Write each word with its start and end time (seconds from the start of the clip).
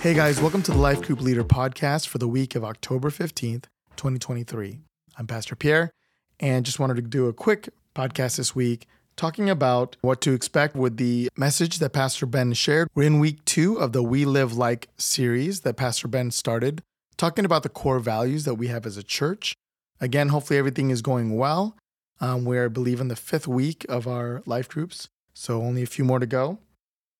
Hey 0.00 0.14
guys, 0.14 0.40
welcome 0.40 0.62
to 0.62 0.70
the 0.70 0.78
Life 0.78 1.02
Group 1.02 1.20
Leader 1.20 1.42
podcast 1.42 2.06
for 2.06 2.18
the 2.18 2.28
week 2.28 2.54
of 2.54 2.62
October 2.62 3.10
15th, 3.10 3.64
2023. 3.96 4.78
I'm 5.16 5.26
Pastor 5.26 5.56
Pierre 5.56 5.90
and 6.38 6.64
just 6.64 6.78
wanted 6.78 6.94
to 6.94 7.02
do 7.02 7.26
a 7.26 7.32
quick 7.32 7.68
podcast 7.96 8.36
this 8.36 8.54
week 8.54 8.86
talking 9.16 9.50
about 9.50 9.96
what 10.00 10.20
to 10.20 10.34
expect 10.34 10.76
with 10.76 10.98
the 10.98 11.28
message 11.36 11.80
that 11.80 11.92
Pastor 11.92 12.26
Ben 12.26 12.52
shared. 12.52 12.86
We're 12.94 13.08
in 13.08 13.18
week 13.18 13.44
two 13.44 13.74
of 13.74 13.92
the 13.92 14.04
We 14.04 14.24
Live 14.24 14.52
Like 14.52 14.88
series 14.98 15.62
that 15.62 15.76
Pastor 15.76 16.06
Ben 16.06 16.30
started, 16.30 16.80
talking 17.16 17.44
about 17.44 17.64
the 17.64 17.68
core 17.68 17.98
values 17.98 18.44
that 18.44 18.54
we 18.54 18.68
have 18.68 18.86
as 18.86 18.96
a 18.96 19.02
church. 19.02 19.52
Again, 20.00 20.28
hopefully 20.28 20.60
everything 20.60 20.90
is 20.90 21.02
going 21.02 21.36
well. 21.36 21.76
Um, 22.20 22.44
we're, 22.44 22.66
I 22.66 22.68
believe, 22.68 23.00
in 23.00 23.08
the 23.08 23.16
fifth 23.16 23.48
week 23.48 23.84
of 23.88 24.06
our 24.06 24.44
life 24.46 24.68
groups, 24.68 25.08
so 25.34 25.60
only 25.60 25.82
a 25.82 25.86
few 25.86 26.04
more 26.04 26.20
to 26.20 26.26
go. 26.26 26.60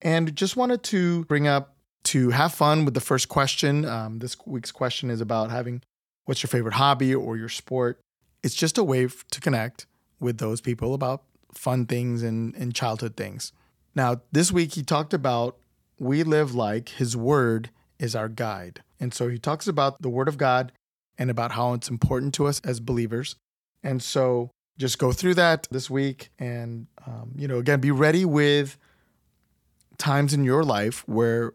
And 0.00 0.36
just 0.36 0.56
wanted 0.56 0.84
to 0.84 1.24
bring 1.24 1.48
up 1.48 1.74
to 2.04 2.30
have 2.30 2.54
fun 2.54 2.84
with 2.84 2.94
the 2.94 3.00
first 3.00 3.28
question. 3.28 3.84
Um, 3.84 4.18
this 4.18 4.36
week's 4.46 4.72
question 4.72 5.10
is 5.10 5.20
about 5.20 5.50
having 5.50 5.82
what's 6.24 6.42
your 6.42 6.48
favorite 6.48 6.74
hobby 6.74 7.14
or 7.14 7.36
your 7.36 7.48
sport. 7.48 8.00
It's 8.42 8.54
just 8.54 8.78
a 8.78 8.84
way 8.84 9.06
to 9.06 9.40
connect 9.40 9.86
with 10.18 10.38
those 10.38 10.60
people 10.60 10.94
about 10.94 11.24
fun 11.52 11.86
things 11.86 12.22
and, 12.22 12.54
and 12.54 12.74
childhood 12.74 13.16
things. 13.16 13.52
Now, 13.94 14.22
this 14.32 14.52
week 14.52 14.74
he 14.74 14.82
talked 14.82 15.12
about 15.12 15.58
we 15.98 16.22
live 16.22 16.54
like 16.54 16.90
his 16.90 17.16
word 17.16 17.70
is 17.98 18.16
our 18.16 18.28
guide. 18.28 18.82
And 18.98 19.12
so 19.12 19.28
he 19.28 19.38
talks 19.38 19.68
about 19.68 20.00
the 20.00 20.08
word 20.08 20.28
of 20.28 20.38
God 20.38 20.72
and 21.18 21.30
about 21.30 21.52
how 21.52 21.74
it's 21.74 21.90
important 21.90 22.32
to 22.34 22.46
us 22.46 22.60
as 22.64 22.80
believers. 22.80 23.36
And 23.82 24.02
so 24.02 24.50
just 24.78 24.98
go 24.98 25.12
through 25.12 25.34
that 25.34 25.68
this 25.70 25.90
week 25.90 26.30
and, 26.38 26.86
um, 27.06 27.32
you 27.36 27.46
know, 27.46 27.58
again, 27.58 27.80
be 27.80 27.90
ready 27.90 28.24
with 28.24 28.78
times 29.98 30.32
in 30.32 30.44
your 30.44 30.64
life 30.64 31.06
where 31.06 31.52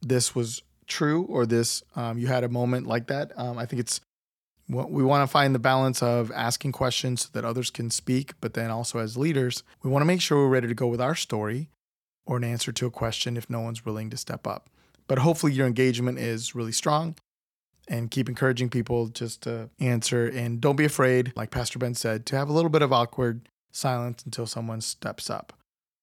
this 0.00 0.34
was 0.34 0.62
true 0.86 1.24
or 1.24 1.44
this 1.46 1.82
um, 1.96 2.18
you 2.18 2.26
had 2.26 2.44
a 2.44 2.48
moment 2.48 2.86
like 2.86 3.06
that. 3.08 3.32
Um, 3.36 3.58
I 3.58 3.66
think 3.66 3.80
it's 3.80 4.00
what 4.68 4.90
we 4.90 5.02
want 5.02 5.22
to 5.22 5.26
find 5.30 5.54
the 5.54 5.58
balance 5.58 6.02
of 6.02 6.30
asking 6.32 6.72
questions 6.72 7.22
so 7.22 7.28
that 7.32 7.44
others 7.44 7.70
can 7.70 7.90
speak, 7.90 8.34
but 8.40 8.54
then 8.54 8.70
also 8.70 8.98
as 8.98 9.16
leaders, 9.16 9.62
we 9.82 9.90
want 9.90 10.02
to 10.02 10.06
make 10.06 10.20
sure 10.20 10.38
we're 10.38 10.48
ready 10.48 10.68
to 10.68 10.74
go 10.74 10.86
with 10.86 11.00
our 11.00 11.14
story 11.14 11.70
or 12.26 12.36
an 12.36 12.44
answer 12.44 12.70
to 12.70 12.86
a 12.86 12.90
question 12.90 13.36
if 13.36 13.48
no 13.48 13.60
one's 13.60 13.84
willing 13.84 14.10
to 14.10 14.16
step 14.16 14.46
up. 14.46 14.68
But 15.06 15.20
hopefully, 15.20 15.52
your 15.52 15.66
engagement 15.66 16.18
is 16.18 16.54
really 16.54 16.72
strong 16.72 17.16
and 17.88 18.10
keep 18.10 18.28
encouraging 18.28 18.68
people 18.68 19.08
just 19.08 19.42
to 19.42 19.70
answer. 19.80 20.26
And 20.26 20.60
don't 20.60 20.76
be 20.76 20.84
afraid, 20.84 21.32
like 21.34 21.50
Pastor 21.50 21.78
Ben 21.78 21.94
said, 21.94 22.26
to 22.26 22.36
have 22.36 22.50
a 22.50 22.52
little 22.52 22.68
bit 22.68 22.82
of 22.82 22.92
awkward 22.92 23.48
silence 23.72 24.22
until 24.26 24.46
someone 24.46 24.82
steps 24.82 25.30
up. 25.30 25.54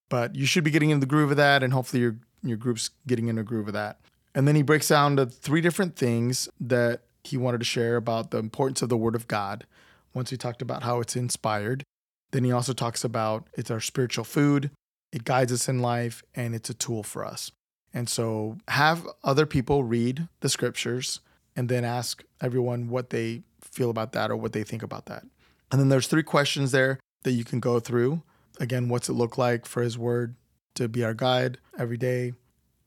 But 0.10 0.36
you 0.36 0.48
should 0.48 0.64
be 0.64 0.72
getting 0.72 0.90
in 0.90 1.00
the 1.00 1.06
groove 1.06 1.30
of 1.30 1.38
that, 1.38 1.62
and 1.62 1.72
hopefully, 1.72 2.02
your 2.02 2.16
your 2.50 2.58
group's 2.58 2.92
getting 3.08 3.28
in 3.28 3.38
a 3.38 3.44
groove 3.44 3.68
of 3.68 3.74
that. 3.74 4.00
And 4.34 4.48
then 4.48 4.56
he 4.56 4.62
breaks 4.62 4.90
down 4.90 5.16
to 5.16 5.26
three 5.26 5.62
different 5.62 5.96
things 5.96 6.50
that 6.60 7.02
he 7.24 7.38
wanted 7.38 7.60
to 7.60 7.66
share 7.66 7.96
about 7.96 8.32
the 8.32 8.38
importance 8.38 8.82
of 8.82 8.90
the 8.90 8.98
Word 8.98 9.16
of 9.16 9.28
God. 9.28 9.66
Once 10.14 10.30
he 10.30 10.38
talked 10.38 10.62
about 10.62 10.84
how 10.84 11.00
it's 11.00 11.16
inspired, 11.16 11.84
then 12.32 12.44
he 12.44 12.52
also 12.52 12.74
talks 12.74 13.04
about 13.04 13.48
it's 13.54 13.72
our 13.72 13.80
spiritual 13.80 14.26
food, 14.26 14.72
it 15.12 15.24
guides 15.24 15.52
us 15.52 15.70
in 15.70 15.80
life, 15.80 16.24
and 16.36 16.54
it's 16.54 16.70
a 16.70 16.74
tool 16.74 17.04
for 17.04 17.26
us. 17.26 17.52
And 17.94 18.10
so 18.10 18.58
have 18.68 19.08
other 19.24 19.46
people 19.46 19.84
read 19.84 20.28
the 20.42 20.50
scriptures 20.50 21.22
and 21.56 21.70
then 21.70 21.86
ask 21.86 22.24
everyone 22.42 22.90
what 22.90 23.10
they 23.10 23.44
feel 23.62 23.90
about 23.90 24.12
that 24.12 24.30
or 24.30 24.36
what 24.36 24.52
they 24.52 24.64
think 24.64 24.84
about 24.84 25.06
that. 25.06 25.24
And 25.72 25.80
then 25.80 25.90
there's 25.90 26.08
three 26.08 26.24
questions 26.24 26.72
there 26.72 27.00
that 27.24 27.32
you 27.32 27.46
can 27.46 27.62
go 27.62 27.80
through. 27.80 28.22
Again, 28.60 28.90
what's 28.90 29.10
it 29.10 29.14
look 29.14 29.38
like 29.38 29.66
for 29.66 29.82
his 29.82 29.98
word 29.98 30.36
to 30.76 30.88
be 30.88 31.04
our 31.04 31.14
guide 31.14 31.58
every 31.78 31.98
day? 31.98 32.34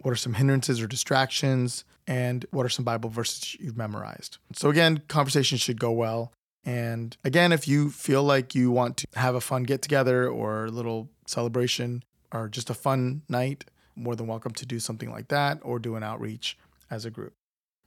What 0.02 0.12
are 0.12 0.16
some 0.16 0.34
hindrances 0.34 0.80
or 0.80 0.86
distractions? 0.86 1.84
And 2.06 2.46
what 2.50 2.64
are 2.64 2.70
some 2.70 2.84
Bible 2.84 3.10
verses 3.10 3.56
you've 3.60 3.76
memorized? 3.76 4.38
So, 4.54 4.70
again, 4.70 5.02
conversation 5.08 5.58
should 5.58 5.78
go 5.78 5.92
well. 5.92 6.32
And 6.64 7.16
again, 7.24 7.52
if 7.52 7.68
you 7.68 7.90
feel 7.90 8.22
like 8.22 8.54
you 8.54 8.70
want 8.70 8.98
to 8.98 9.06
have 9.14 9.34
a 9.34 9.40
fun 9.40 9.64
get 9.64 9.82
together 9.82 10.28
or 10.28 10.66
a 10.66 10.70
little 10.70 11.10
celebration 11.26 12.02
or 12.32 12.48
just 12.48 12.70
a 12.70 12.74
fun 12.74 13.22
night, 13.28 13.64
more 13.96 14.14
than 14.14 14.26
welcome 14.26 14.52
to 14.52 14.66
do 14.66 14.78
something 14.78 15.10
like 15.10 15.28
that 15.28 15.58
or 15.62 15.78
do 15.78 15.96
an 15.96 16.02
outreach 16.02 16.56
as 16.90 17.04
a 17.04 17.10
group. 17.10 17.34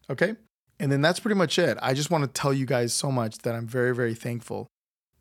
Okay? 0.09 0.35
And 0.79 0.91
then 0.91 1.01
that's 1.01 1.19
pretty 1.19 1.35
much 1.35 1.57
it. 1.59 1.77
I 1.81 1.93
just 1.93 2.11
want 2.11 2.23
to 2.23 2.27
tell 2.27 2.53
you 2.53 2.65
guys 2.65 2.93
so 2.93 3.11
much 3.11 3.39
that 3.39 3.55
I'm 3.55 3.67
very, 3.67 3.95
very 3.95 4.15
thankful 4.15 4.67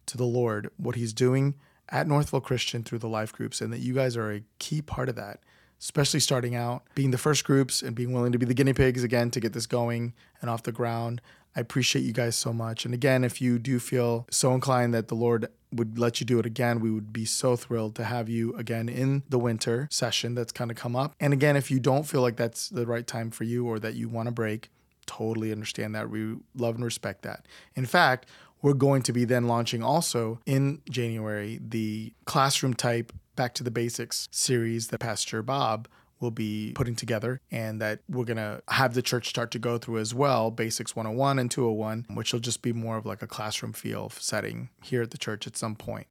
to 0.06 0.16
the 0.16 0.24
Lord, 0.24 0.70
what 0.76 0.96
He's 0.96 1.12
doing 1.12 1.54
at 1.90 2.06
Northville 2.06 2.40
Christian 2.40 2.82
through 2.82 2.98
the 2.98 3.08
life 3.08 3.32
groups, 3.32 3.60
and 3.60 3.72
that 3.72 3.80
you 3.80 3.94
guys 3.94 4.16
are 4.16 4.32
a 4.32 4.42
key 4.58 4.82
part 4.82 5.08
of 5.08 5.16
that, 5.16 5.40
especially 5.80 6.20
starting 6.20 6.54
out, 6.54 6.82
being 6.94 7.10
the 7.10 7.18
first 7.18 7.44
groups 7.44 7.82
and 7.82 7.96
being 7.96 8.12
willing 8.12 8.32
to 8.32 8.38
be 8.38 8.46
the 8.46 8.54
guinea 8.54 8.74
pigs 8.74 9.02
again 9.02 9.30
to 9.30 9.40
get 9.40 9.52
this 9.52 9.66
going 9.66 10.14
and 10.40 10.50
off 10.50 10.62
the 10.62 10.72
ground. 10.72 11.20
I 11.56 11.60
appreciate 11.60 12.02
you 12.02 12.12
guys 12.12 12.36
so 12.36 12.52
much. 12.52 12.84
And 12.84 12.94
again, 12.94 13.24
if 13.24 13.40
you 13.40 13.58
do 13.58 13.80
feel 13.80 14.26
so 14.30 14.54
inclined 14.54 14.94
that 14.94 15.08
the 15.08 15.16
Lord 15.16 15.48
would 15.72 15.98
let 15.98 16.20
you 16.20 16.26
do 16.26 16.38
it 16.38 16.46
again, 16.46 16.78
we 16.78 16.90
would 16.92 17.12
be 17.12 17.24
so 17.24 17.56
thrilled 17.56 17.96
to 17.96 18.04
have 18.04 18.28
you 18.28 18.54
again 18.54 18.88
in 18.88 19.24
the 19.28 19.38
winter 19.38 19.88
session 19.90 20.34
that's 20.34 20.52
kind 20.52 20.70
of 20.70 20.76
come 20.76 20.94
up. 20.94 21.14
And 21.18 21.32
again, 21.32 21.56
if 21.56 21.70
you 21.70 21.80
don't 21.80 22.04
feel 22.04 22.22
like 22.22 22.36
that's 22.36 22.68
the 22.68 22.86
right 22.86 23.06
time 23.06 23.30
for 23.30 23.44
you 23.44 23.66
or 23.66 23.80
that 23.80 23.94
you 23.94 24.08
want 24.08 24.26
to 24.26 24.32
break, 24.32 24.70
totally 25.06 25.50
understand 25.50 25.94
that. 25.96 26.08
We 26.08 26.36
love 26.54 26.76
and 26.76 26.84
respect 26.84 27.22
that. 27.22 27.46
In 27.74 27.84
fact, 27.84 28.26
we're 28.62 28.74
going 28.74 29.02
to 29.02 29.12
be 29.12 29.24
then 29.24 29.46
launching 29.46 29.82
also 29.82 30.40
in 30.46 30.82
January 30.88 31.58
the 31.62 32.12
classroom 32.24 32.74
type 32.74 33.12
Back 33.36 33.54
to 33.54 33.64
the 33.64 33.70
Basics 33.70 34.28
series 34.30 34.88
that 34.88 34.98
Pastor 34.98 35.42
Bob 35.42 35.88
will 36.20 36.30
be 36.30 36.72
putting 36.74 36.94
together 36.94 37.40
and 37.50 37.80
that 37.80 38.00
we're 38.08 38.24
going 38.24 38.36
to 38.36 38.62
have 38.68 38.92
the 38.92 39.00
church 39.00 39.28
start 39.28 39.50
to 39.52 39.58
go 39.58 39.78
through 39.78 39.98
as 39.98 40.14
well 40.14 40.50
Basics 40.50 40.94
101 40.94 41.38
and 41.38 41.50
201, 41.50 42.06
which 42.14 42.32
will 42.32 42.40
just 42.40 42.60
be 42.60 42.72
more 42.72 42.98
of 42.98 43.06
like 43.06 43.22
a 43.22 43.26
classroom 43.26 43.72
feel 43.72 44.10
setting 44.10 44.68
here 44.82 45.00
at 45.00 45.10
the 45.10 45.18
church 45.18 45.46
at 45.46 45.56
some 45.56 45.74
point. 45.74 46.06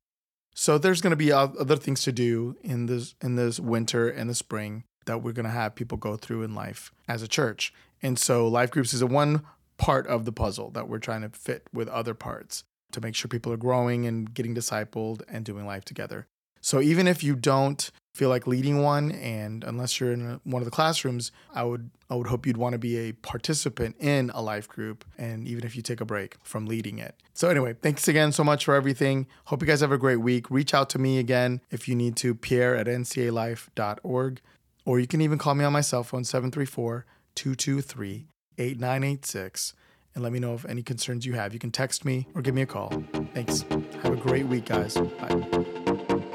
So 0.56 0.78
there's 0.78 1.02
going 1.02 1.12
to 1.12 1.18
be 1.18 1.32
other 1.32 1.76
things 1.76 2.02
to 2.04 2.12
do 2.12 2.58
in 2.64 2.88
this 2.88 3.16
in 3.22 3.36
this 3.36 3.60
winter 3.60 4.10
and 4.10 4.30
the 4.30 4.36
spring 4.36 4.84
that 5.06 5.22
we're 5.22 5.32
going 5.32 5.46
to 5.46 5.52
have 5.52 5.76
people 5.76 5.98
go 5.98 6.18
through 6.18 6.44
in 6.44 6.54
life 6.54 6.92
as 7.08 7.22
a 7.22 7.28
church. 7.28 7.74
And 8.02 8.18
so 8.18 8.48
life 8.48 8.72
groups 8.72 8.94
is 8.94 9.02
a 9.02 9.08
one 9.08 9.44
part 9.90 10.06
of 10.06 10.24
the 10.24 10.32
puzzle 10.32 10.70
that 10.70 10.88
we're 10.88 11.00
trying 11.00 11.22
to 11.22 11.30
fit 11.30 11.66
with 11.74 11.88
other 11.88 12.14
parts 12.14 12.64
to 12.92 13.02
make 13.02 13.16
sure 13.16 13.28
people 13.28 13.52
are 13.52 13.58
growing 13.58 14.06
and 14.06 14.32
getting 14.36 14.54
discipled 14.54 15.24
and 15.28 15.44
doing 15.44 15.66
life 15.66 15.84
together. 15.84 16.28
So 16.62 16.80
even 16.80 17.08
if 17.08 17.24
you 17.24 17.36
don't 17.36 17.90
feel 18.14 18.30
like 18.30 18.46
leading 18.46 18.84
one 18.84 19.12
and 19.12 19.64
unless 19.64 20.00
you're 20.00 20.12
in 20.12 20.40
one 20.44 20.62
of 20.62 20.66
the 20.66 20.72
classrooms, 20.72 21.32
I 21.56 21.64
would 21.64 21.90
I 22.08 22.14
would 22.14 22.28
hope 22.28 22.46
you'd 22.46 22.56
want 22.56 22.74
to 22.74 22.78
be 22.78 22.98
a 22.98 23.14
participant 23.14 23.96
in 24.00 24.30
a 24.36 24.44
life 24.44 24.68
group 24.68 25.06
and 25.18 25.48
even 25.48 25.64
if 25.66 25.76
you 25.76 25.82
take 25.82 26.02
a 26.02 26.06
break 26.06 26.38
from 26.44 26.68
leading 26.68 27.00
it. 27.00 27.16
So 27.34 27.50
anyway, 27.50 27.74
thanks 27.74 28.08
again 28.08 28.32
so 28.32 28.44
much 28.44 28.66
for 28.66 28.76
everything. 28.76 29.26
Hope 29.46 29.64
you 29.64 29.68
guys 29.68 29.82
have 29.82 29.92
a 29.92 29.98
great 29.98 30.22
week. 30.22 30.52
Reach 30.52 30.76
out 30.76 30.92
to 30.92 31.00
me 31.00 31.18
again 31.18 31.62
if 31.72 31.88
you 31.88 31.96
need 31.96 32.16
to 32.18 32.36
pierre 32.36 32.76
at 32.76 32.86
ncalife.org 32.86 34.42
or 34.86 35.00
you 35.00 35.08
can 35.08 35.22
even 35.22 35.40
call 35.40 35.56
me 35.56 35.66
on 35.66 35.74
my 35.74 35.82
cell 35.82 36.04
phone 36.04 36.24
734 36.24 37.08
223 37.34 38.28
8986 38.60 39.74
and 40.16 40.24
let 40.24 40.34
me 40.34 40.40
know 40.40 40.54
of 40.54 40.66
any 40.66 40.84
concerns 40.84 41.26
you 41.26 41.34
have. 41.34 41.54
You 41.54 41.60
can 41.60 41.72
text 41.72 42.06
me 42.06 42.28
or 42.36 42.42
give 42.42 42.54
me 42.56 42.62
a 42.62 42.66
call. 42.66 43.04
Thanks. 43.34 43.62
Have 44.04 44.14
a 44.14 44.18
great 44.18 44.48
week, 44.48 44.66
guys. 44.66 44.96
Bye. 44.96 46.26